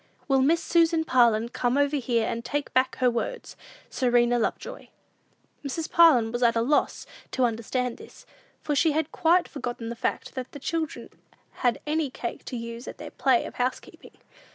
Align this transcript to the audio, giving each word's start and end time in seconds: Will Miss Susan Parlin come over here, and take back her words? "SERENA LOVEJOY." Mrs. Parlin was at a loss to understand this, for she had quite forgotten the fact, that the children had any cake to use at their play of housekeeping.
Will 0.27 0.41
Miss 0.41 0.63
Susan 0.63 1.05
Parlin 1.05 1.49
come 1.49 1.77
over 1.77 1.97
here, 1.97 2.27
and 2.27 2.43
take 2.43 2.73
back 2.73 2.95
her 2.95 3.11
words? 3.11 3.55
"SERENA 3.91 4.39
LOVEJOY." 4.39 4.89
Mrs. 5.63 5.91
Parlin 5.91 6.31
was 6.31 6.41
at 6.41 6.55
a 6.55 6.61
loss 6.63 7.05
to 7.29 7.43
understand 7.45 7.97
this, 7.97 8.25
for 8.63 8.73
she 8.75 8.93
had 8.93 9.11
quite 9.11 9.47
forgotten 9.47 9.89
the 9.89 9.95
fact, 9.95 10.33
that 10.33 10.53
the 10.53 10.59
children 10.59 11.09
had 11.61 11.79
any 11.85 12.09
cake 12.09 12.43
to 12.45 12.57
use 12.57 12.87
at 12.87 12.97
their 12.97 13.11
play 13.11 13.45
of 13.45 13.53
housekeeping. 13.61 14.17